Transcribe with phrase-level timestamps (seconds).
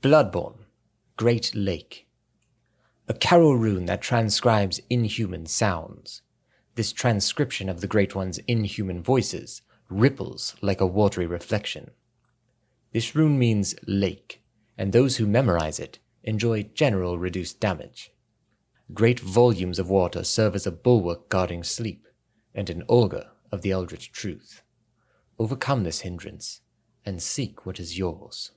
[0.00, 0.58] Bloodborne,
[1.16, 2.06] Great Lake.
[3.08, 6.22] A Caryll rune that transcribes inhuman sounds.
[6.76, 11.90] This transcription of the Great One's inhuman voices ripples like a watery reflection.
[12.92, 14.40] This rune means lake,
[14.76, 18.12] and those who memorize it enjoy general reduced damage.
[18.94, 22.06] Great volumes of water serve as a bulwark guarding sleep,
[22.54, 24.62] and an augur of the eldritch truth.
[25.40, 26.60] Overcome this hindrance,
[27.04, 28.52] and seek what is yours.